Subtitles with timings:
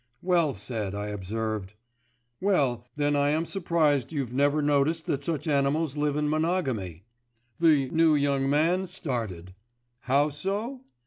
[0.23, 1.75] "Well said," I observed.
[2.39, 7.03] "Well, then I am surprised you've never noticed that such animals live in monogamy."
[7.59, 9.53] The "new young man" started.
[9.99, 10.81] "How so?"